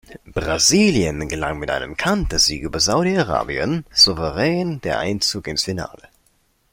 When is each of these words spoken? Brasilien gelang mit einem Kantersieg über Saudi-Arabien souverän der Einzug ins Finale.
Brasilien 0.33 1.27
gelang 1.29 1.59
mit 1.59 1.69
einem 1.69 1.95
Kantersieg 1.95 2.63
über 2.63 2.79
Saudi-Arabien 2.79 3.85
souverän 3.93 4.81
der 4.81 4.97
Einzug 4.97 5.45
ins 5.45 5.61
Finale. 5.63 6.09